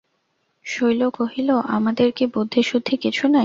শৈল 0.65 1.01
কহিল, 1.17 1.49
আমাদের 1.69 2.07
কি 2.11 2.25
বুদ্ধিশুদ্ধি 2.35 2.95
কিছু 2.97 3.23
নাই? 3.27 3.39